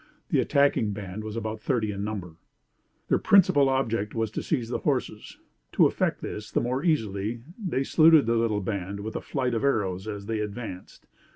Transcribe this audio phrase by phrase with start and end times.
[0.29, 2.37] The attacking band was about thirty in number.
[3.09, 5.37] Their principal object was to seize the horses.
[5.73, 9.63] To effect this the more easily, they saluted the little band with a flight of
[9.63, 11.05] arrows as they advanced.